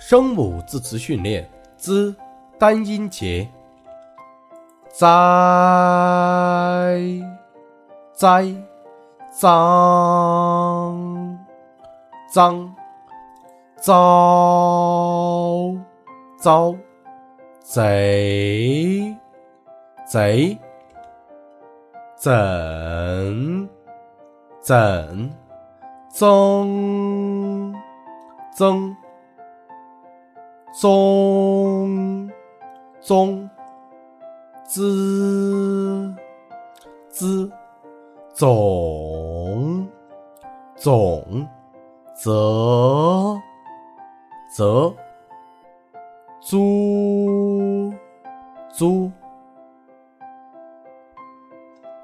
[0.00, 2.16] 声母字词训练之
[2.58, 3.46] 单音节，
[4.88, 5.06] 在
[8.14, 8.46] 在
[9.30, 9.46] 脏
[12.32, 12.74] 脏
[13.76, 14.02] 糟
[16.38, 16.74] 糟
[17.60, 19.14] 贼
[20.08, 20.58] 贼
[22.16, 23.68] 怎
[24.62, 25.30] 怎
[26.10, 27.74] 增
[28.52, 28.96] 增。
[30.72, 32.30] 宗
[33.00, 33.48] 宗
[34.64, 36.14] 滋
[37.08, 37.50] 滋
[38.32, 39.88] 总
[40.76, 41.48] 总
[42.14, 43.36] 则
[44.54, 44.94] 则
[46.40, 47.92] 租
[48.72, 49.10] 租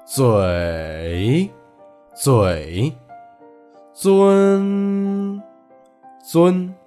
[0.05, 1.49] 嘴
[2.15, 2.93] 嘴
[3.93, 5.41] 尊
[6.21, 6.86] 尊。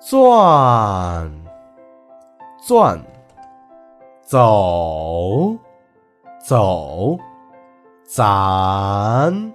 [0.00, 1.30] 转
[2.66, 3.00] 转
[4.22, 5.56] 走
[6.40, 7.18] 走，
[8.06, 9.52] 攒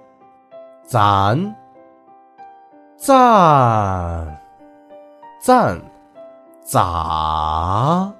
[0.84, 1.56] 攒
[2.96, 4.40] 赞
[5.40, 5.80] 赞
[6.62, 8.12] 咋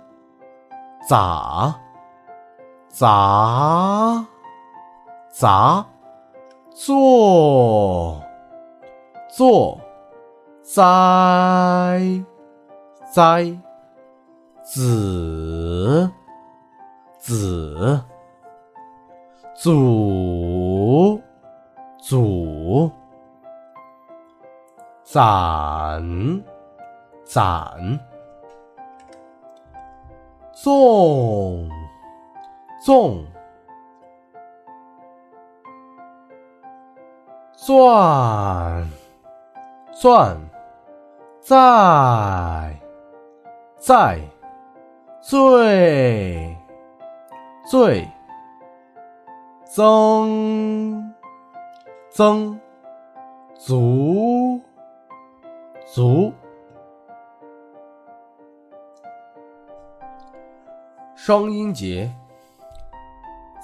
[1.09, 1.75] 咋
[2.89, 4.27] 咋
[5.31, 5.87] 咋
[6.71, 8.21] 做
[9.29, 9.84] 做。
[10.65, 12.01] 栽
[13.13, 13.45] 栽
[14.63, 16.11] 子
[17.19, 18.01] 子
[19.55, 21.21] 祖
[21.99, 22.91] 祖
[25.05, 26.03] 攒
[27.27, 28.01] 攒
[30.55, 31.69] 纵！
[32.85, 33.25] 纵
[37.55, 38.87] 转
[40.01, 40.54] 转。
[41.45, 42.75] 在
[43.77, 44.19] 在
[45.21, 46.57] 最
[47.67, 48.09] 最
[49.67, 51.13] 增
[52.09, 52.59] 增
[53.59, 54.59] 足
[55.85, 56.33] 足
[61.15, 62.11] 双音节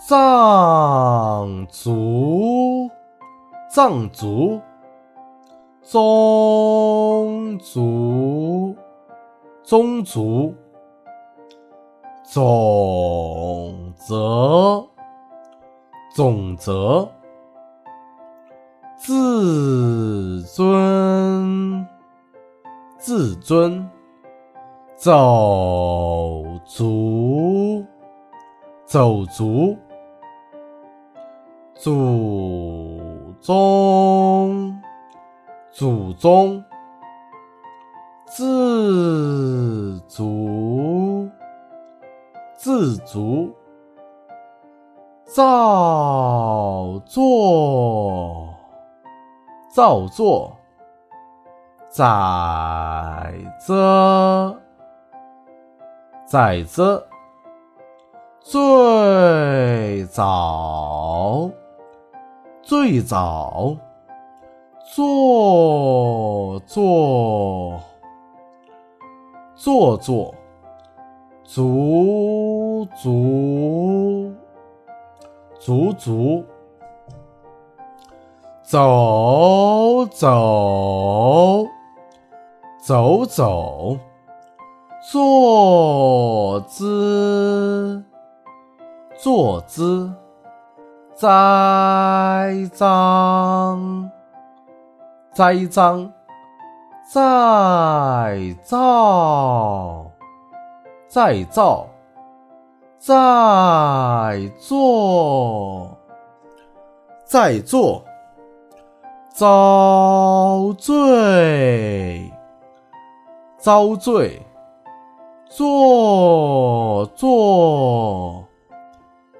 [0.06, 2.90] 藏族
[3.70, 4.60] 藏族。
[5.90, 8.76] 宗族，
[9.64, 10.54] 宗族，
[12.22, 14.86] 总则，
[16.14, 17.08] 总则，
[18.96, 21.84] 自尊，
[22.96, 23.90] 自尊，
[24.94, 27.84] 走族，
[28.86, 29.76] 走族，
[31.74, 34.79] 祖宗。
[35.80, 36.62] 祖宗，
[38.26, 41.26] 自足，
[42.54, 43.50] 自足，
[45.24, 48.54] 造作，
[49.70, 50.54] 造作，
[51.88, 54.54] 载则，
[56.26, 57.02] 载则，
[58.38, 61.50] 最早，
[62.60, 63.74] 最早。
[64.92, 67.80] 坐坐
[69.54, 70.34] 坐坐，
[71.44, 74.32] 足足
[75.60, 76.44] 足足，
[78.64, 81.66] 走走
[82.82, 83.96] 走走，
[85.12, 88.02] 坐姿
[89.16, 90.12] 坐姿，
[91.14, 94.09] 栽赃。
[95.32, 96.12] 栽赃，
[97.08, 100.10] 再造，
[101.08, 101.86] 再造，
[102.98, 105.96] 再做，
[107.24, 108.04] 再做，
[109.32, 112.30] 遭罪，
[113.56, 114.42] 遭罪，
[115.48, 118.44] 做做，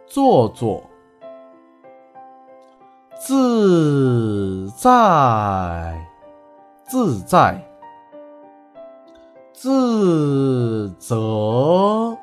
[0.06, 0.82] 做做。
[3.22, 3.34] 自
[4.80, 5.94] 在，
[6.84, 7.54] 自在，
[9.52, 12.16] 自责，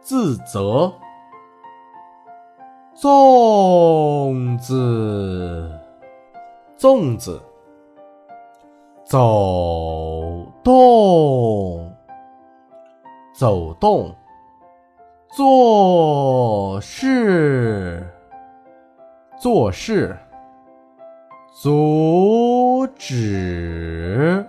[0.00, 0.90] 自责，
[2.96, 5.78] 粽子，
[6.78, 7.38] 粽子，
[9.04, 11.94] 走动，
[13.34, 14.10] 走动，
[15.28, 18.10] 做事。
[19.38, 20.16] 做事，
[21.62, 24.46] 阻止，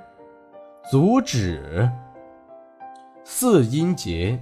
[0.90, 1.92] 阻止。
[3.26, 4.40] 四音节，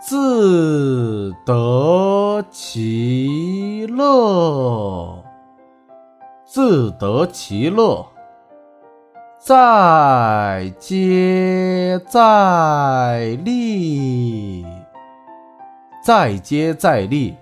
[0.00, 5.22] 自得其乐，
[6.46, 8.06] 自得其乐。
[9.38, 14.64] 再接再厉，
[16.02, 17.36] 再接再厉，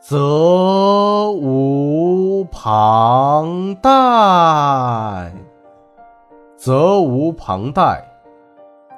[0.00, 0.16] 则
[2.66, 3.90] 旁贷，
[6.56, 8.02] 责无旁贷。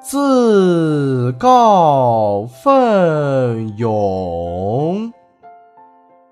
[0.00, 5.12] 自告奋勇，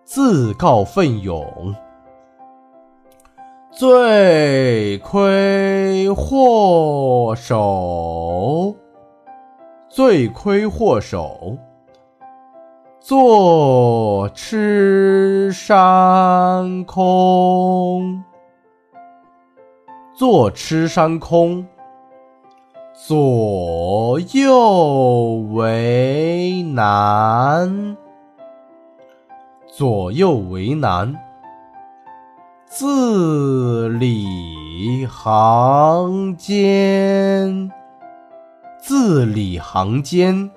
[0.04, 1.74] 自告奋勇。
[3.72, 8.76] 罪魁祸首，
[9.88, 11.58] 罪魁祸首。
[13.06, 18.24] 坐吃山空，
[20.16, 21.66] 坐吃山空。
[22.94, 27.94] 左右为难，
[29.66, 31.14] 左右为难。
[32.64, 37.70] 字里行间，
[38.80, 40.50] 字里行间。